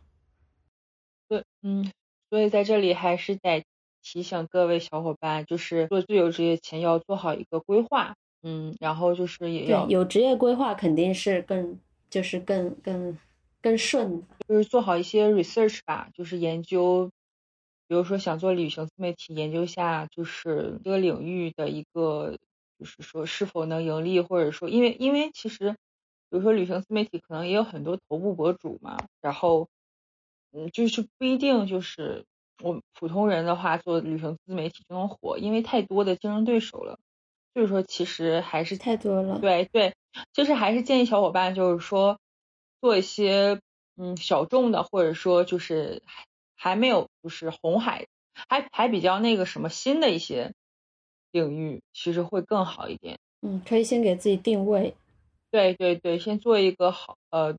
[1.29, 1.91] 对，嗯，
[2.31, 3.65] 所以在这里还是得。
[4.07, 11.81] 提醒各位小伙伴，就是做自由职业前要做好一个规划，嗯，然后就是也要有职业规划，肯定是更
[12.11, 13.17] 就是更更
[13.63, 17.11] 更顺，就是做好一些 research 吧，就是研究，
[17.89, 22.37] 比如说想做旅行自媒体，研究下就是这个领域的一个，
[22.79, 25.73] 就是说是否能盈利，或者说因为因为其实，
[26.31, 29.69] 比如说旅行自媒体可能也有很多头部博主嘛，然后
[30.53, 32.25] 嗯，就是不一定就是。
[32.63, 37.01] 我普通人的话做旅行自媒体就能火，因为太多的竞争对手了。
[37.53, 39.41] 所以说，其实还是太多了。
[39.41, 39.97] 对对，
[40.33, 42.21] 就是还是建议小伙伴就是说
[42.81, 43.61] 做一些
[43.97, 48.07] 嗯小众的，或者说就是还还没有就是红海，
[48.49, 50.55] 还还比较那个什么新的一些
[51.35, 53.19] 领域，其实会更好一点。
[53.43, 54.95] 嗯，可以先给自己定位。
[55.51, 57.57] 对对对，先做一个好呃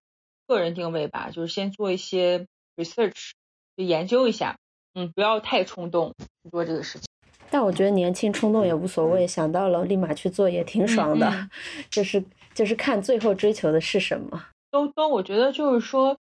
[0.48, 2.48] 个人定位吧，就是先做一些
[2.78, 3.32] research，
[3.76, 4.56] 就研究一下。
[4.94, 6.14] 嗯，不要太冲动
[6.44, 7.08] 去做这个事情。
[7.50, 11.50] 但我觉得年轻冲动也无所谓，想到了立马去做也挺爽的。
[11.92, 12.24] 就是
[12.54, 14.46] 就是看最后追求的是什么。
[14.72, 16.18] 都都，我觉得就是说，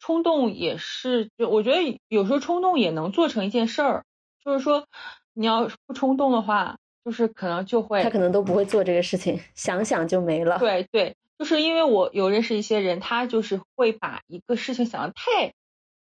[0.00, 4.04] 冲动也是，就我觉得有时候冲动也能做成一件事儿。
[4.44, 4.86] 就是说，
[5.32, 10.58] 你要不冲动的话，就是可能就会他可能都不会做这个事情，想想就没了。
[10.58, 15.54] 对对，就是因为我有认识一些人，他就是会把一个事情想的太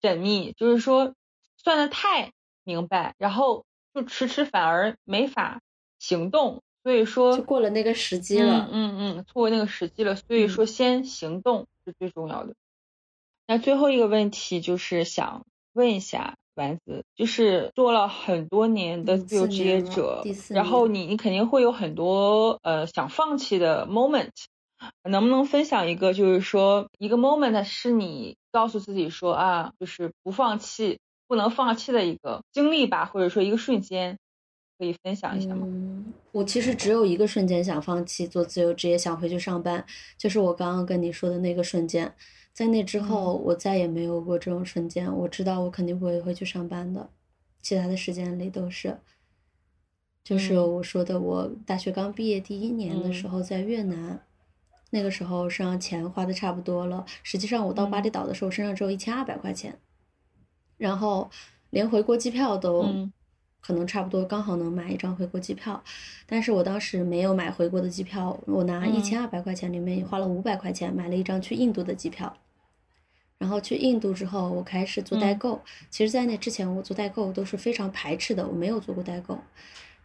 [0.02, 1.14] 缜密，就是说。
[1.60, 2.32] 算的太
[2.64, 5.60] 明白，然后就迟迟反而没法
[6.00, 8.70] 行动，所以说就过了那个时机了。
[8.72, 12.54] 嗯嗯，错过那个时机了，所以说先行动是最重要的。
[13.48, 24.32] 那最后一个问题就是想问一下丸子，就是做了很多年的自由职业者，然后你你肯定会有很多呃想放弃的 moment，
[25.10, 31.00] 能不能分享一个，就是说一个 moment 是你告诉自己说啊，就是不放弃。
[31.30, 34.18] 不能放弃的一个经历吧，或者说一个瞬间，
[34.80, 35.64] 可以分享一下吗？
[35.66, 39.86] 嗯，我其实只有一个瞬间想放弃做自由职业，想回去上班，
[40.18, 42.16] 就是我刚刚跟你说的那个瞬间。
[42.58, 45.16] 在那之后，我再也没有过这种瞬间。
[45.16, 47.08] 我知道我肯定不会回去上班的，
[47.62, 48.98] 其他的时间里都是。
[50.24, 54.20] 就是我说的，我大学刚毕业第一年的时候在越南，
[54.90, 57.06] 那个时候身上钱花的差不多了。
[57.22, 59.78] 实际上我到巴厘岛的时候，身上只有一千二百块钱。
[60.78, 61.30] 然后
[61.70, 62.88] 连回国机票都
[63.62, 65.84] 可能差不多，刚好能买一张回国机票。
[66.26, 72.36] 但是我当时没有买回国的机票，我拿一千二百块钱里面花了五百块钱买了一张去印度的机票。
[73.40, 75.62] 然后去印度之后，我开始做代购。
[75.90, 79.38] 其实，在那之前，我做代购都是非常排斥的，我没有做过代购。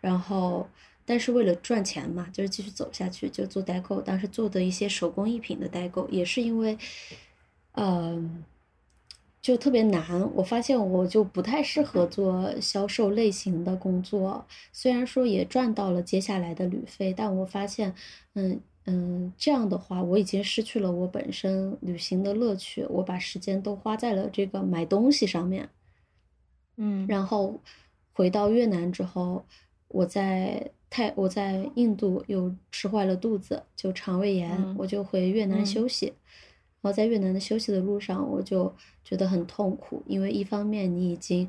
[0.00, 0.68] 然后，
[1.04, 4.00] 但是为了赚钱嘛，就是继续走下去，就做代购。
[4.00, 6.76] 当时做的一些手工艺品的代购，也是因为，
[7.72, 8.44] 嗯。
[9.42, 10.30] 就特别难。
[10.36, 17.92] 我发现我就不太适合做销售类型的工作，虽然说也赚到了接下来的旅费，但我发现，
[18.34, 25.68] 嗯嗯，这样的话我已经失去了我本身旅行的乐趣，我把时间都花在了这个买东西上面。
[26.76, 27.60] 嗯，然后
[28.12, 29.44] 回到越南之后，
[29.88, 36.14] 我在泰我在印度又吃坏了肚子，就肠胃炎，嗯我就回越南嗯休息。
[36.80, 38.74] 然后在越南的休息的路上，我就
[39.04, 41.48] 觉得很痛苦，因为一方面你已经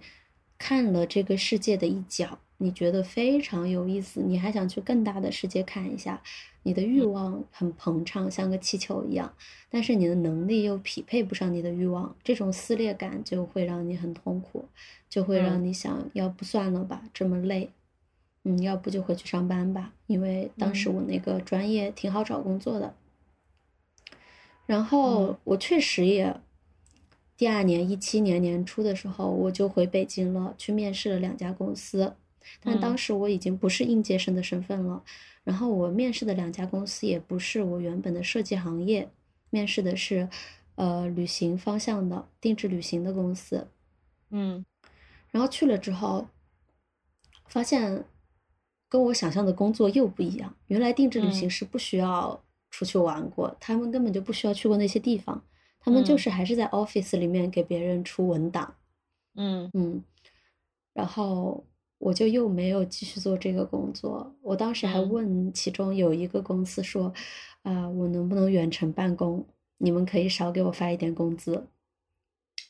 [0.59, 6.21] 看了这个世界的一角，你觉得非常有意思，你还想去更大的世界看一下，
[6.63, 9.33] 你的欲望很膨胀，像个气球一样，
[9.69, 14.65] 但是你的能力又匹配不上你的欲望，这种撕裂感就会让你很痛苦，
[15.09, 17.69] 就会让嗯你想要不算了吧，这么累。
[18.45, 22.93] 嗯，要不就回去上班吧，因为当时嗯我那个专业挺好找工作的。
[24.65, 26.41] 然后嗯我确实也，
[27.37, 32.15] 第二年一七年年初的时候，我就回北京了，去面试了两家公司，
[32.61, 35.03] 但当嗯时我已经不是应届生的身份了。
[35.43, 39.09] 然后我面试的两家公司也不是我原本的设计行业，
[39.49, 40.29] 面试的是，
[40.75, 43.67] 呃，旅行方向的定制旅行的公司。
[44.29, 44.65] 嗯
[45.31, 46.27] 然后去了之后，
[47.47, 48.05] 发现
[48.87, 50.55] 跟我想象的工作又不一样。
[50.67, 55.43] 原来定制旅行嗯是不需要出去玩过，他们根本就不需要去过那些地方，
[55.79, 58.75] 他们就嗯是还是在 office 里面给别人出文档。
[59.35, 60.03] 嗯嗯，
[60.93, 61.65] 然后
[62.03, 64.35] 我就又没有继续做这个工作。
[64.41, 67.13] 我当时还嗯问其中有一个公司说，
[67.61, 69.45] 啊、我能不能远程办公？
[69.77, 71.65] 你们可以少给我发一点工资。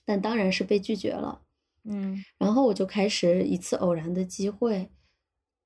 [0.05, 1.41] 但当然是被拒绝了。
[1.85, 4.87] 嗯然后我就开始一次偶然的机会，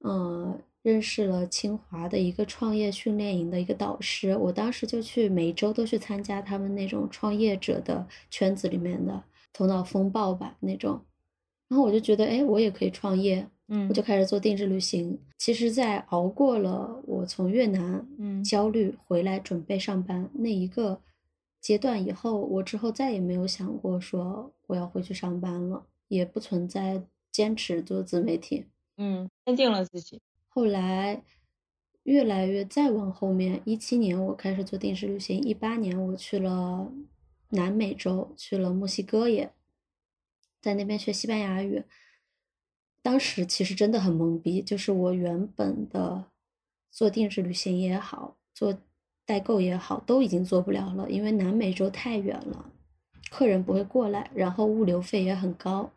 [0.06, 4.38] 嗯，认识了清华的一个创业训练营的一个导师。
[4.38, 11.04] 我当时就去每周都去参加他们那种创业者的圈子里面的头脑风暴吧那种。
[11.68, 15.20] 然后我就觉得，哎，我也可以创业，嗯，我就开始做定制旅行。
[15.38, 21.02] 其实，在熬过了我从越南嗯焦虑回来准备上班那一个
[21.60, 28.66] 阶段以后，我之后再也没有想过说我要回去上班了，也不存在坚持做自媒体。
[28.98, 30.22] 嗯，坚定了自己。
[30.48, 31.22] 后来
[32.04, 36.92] 越来越再往后面，一七年我开始做定制旅行，一八年我去了
[37.50, 39.52] 南美洲，去了墨西哥也，
[40.62, 41.84] 在那边学西班牙语。
[43.08, 46.26] 当时其实真的很懵逼，就是我原本的
[46.92, 48.78] 做定制旅行也好，做
[49.26, 52.70] 代购也好，都已经做不了了，因为南美洲太远了，
[53.32, 55.90] 客人不会过来，然后物流费也很高，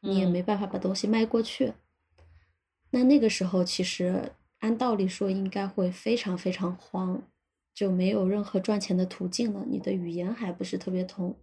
[0.00, 1.72] 你也嗯没办法把东西卖过去。
[2.90, 7.22] 那那个时候，其实按道理说应该会非常非常慌，
[7.72, 9.64] 就没有任何赚钱的途径了。
[9.66, 11.34] 你的语言还不是特别通，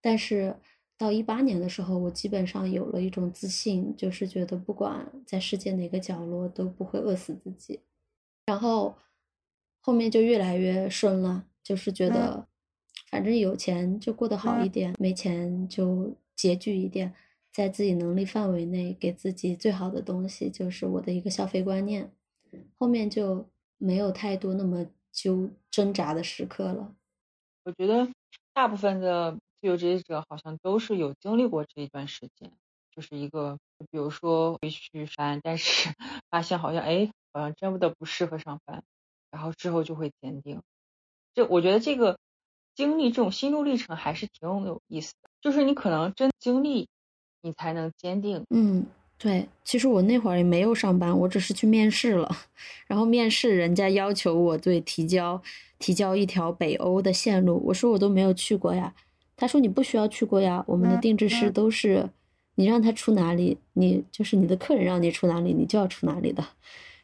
[0.00, 0.56] 但是
[1.04, 7.80] 到一八年的时候，我基本上有了一种自信，就是觉得不管在世界哪个角落都不会饿死自己。
[8.46, 8.96] 然后
[9.82, 12.46] 后面就越来越顺了，就是觉得
[13.10, 17.12] 反正有钱就过得好一点，没钱就拮据一点。
[17.52, 22.10] 在自己能力范围内给自己最好的东西，就是我的一个消费观念。
[22.78, 23.46] 后面就
[23.76, 26.96] 没有太多那么纠挣扎的时刻了。
[27.64, 28.08] 我觉得
[28.54, 32.52] 大部分的自由职业者好像都是有经历过这一段时间，
[32.94, 33.56] 就是一个，
[33.90, 35.88] 比如说回去上班，但是
[36.28, 38.82] 发现好像哎，好像真的不适合上班，
[39.30, 40.60] 然后之后就会坚定。
[41.32, 42.18] 这我觉得这个
[42.74, 46.86] 经历这种心路历程还是挺有意思的，就是你可能真经历，
[47.40, 48.44] 你才能坚定。
[48.50, 48.84] 嗯，
[49.16, 52.30] 对，其实我那会儿也没有上班，我只是去面试了。
[52.86, 55.42] 然后面试人家要求我对提交
[55.78, 58.94] 提交一条北欧的线路，我说我都没有去过呀。
[59.44, 62.08] 他说你不需要去过呀，我们的定制师都是
[62.54, 66.42] 你让他出哪里，你就是你的客人让你出哪里，你就要出哪里的。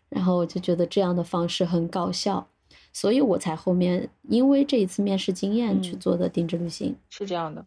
[0.08, 2.48] 然后我就觉得这样的方式很搞笑，
[2.94, 6.96] 所以我才后面因为这一次面试经验去嗯做的定制旅行。
[7.10, 7.66] 是这样的。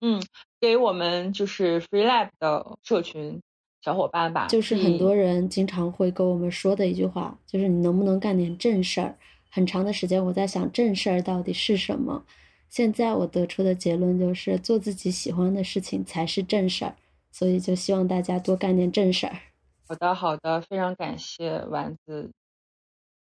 [0.00, 0.22] 嗯，
[0.60, 3.40] 给我们就是 FreeLab 的社群
[3.82, 9.16] 小伙伴吧，就是很多人经常会跟我们说的一句话，就是你能不能干点正事儿？
[9.50, 12.24] 很长的时间我在想正事儿到底是什么。
[12.70, 16.94] 现在我得出的结论就是做自己喜欢的事情才是正事儿，
[17.32, 19.36] 所以就希望大家多干点正事儿。
[19.86, 22.30] 好的，好的，非常感谢丸子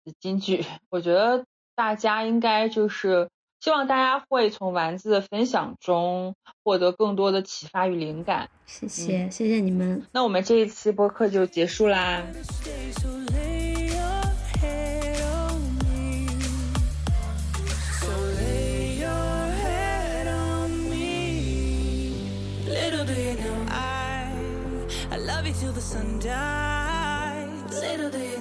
[0.05, 0.63] 的金句。
[0.91, 1.43] 我觉得
[1.75, 3.27] 大家应该就是
[3.59, 8.49] 希望大家会从丸子的分享中获得更多的启发与灵感。
[8.67, 10.05] 谢谢，谢谢你们。
[10.11, 12.23] 那我们这一期播客就结束啦。
[25.69, 27.81] Till the sun dies.
[27.81, 28.38] Little do you